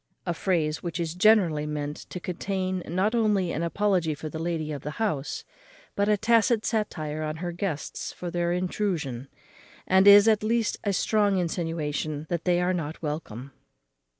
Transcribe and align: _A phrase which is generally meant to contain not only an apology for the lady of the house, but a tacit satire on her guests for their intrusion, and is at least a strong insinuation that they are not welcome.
_A 0.25 0.33
phrase 0.33 0.81
which 0.81 0.99
is 0.99 1.13
generally 1.13 1.67
meant 1.67 1.95
to 2.09 2.19
contain 2.19 2.81
not 2.87 3.13
only 3.13 3.51
an 3.51 3.61
apology 3.61 4.15
for 4.15 4.29
the 4.29 4.39
lady 4.39 4.71
of 4.71 4.81
the 4.81 4.97
house, 4.97 5.43
but 5.95 6.09
a 6.09 6.17
tacit 6.17 6.65
satire 6.65 7.21
on 7.21 7.35
her 7.35 7.51
guests 7.51 8.11
for 8.11 8.31
their 8.31 8.51
intrusion, 8.51 9.27
and 9.85 10.07
is 10.07 10.27
at 10.27 10.41
least 10.41 10.77
a 10.83 10.91
strong 10.91 11.37
insinuation 11.37 12.25
that 12.29 12.45
they 12.45 12.59
are 12.59 12.73
not 12.73 12.99
welcome. 13.03 13.51